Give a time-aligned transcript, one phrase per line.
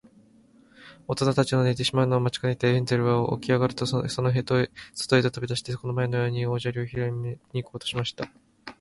[1.07, 4.61] おとなたちの寝てしまうのを待ちかねて、ヘンゼルはおきあがると、そとへと
[5.41, 8.31] び出して、この前のように小砂利をひろいに行こうとしました。